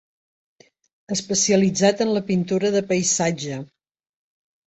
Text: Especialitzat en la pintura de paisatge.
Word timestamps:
Especialitzat 1.15 2.01
en 2.07 2.13
la 2.17 2.23
pintura 2.29 2.71
de 2.77 2.83
paisatge. 2.93 3.59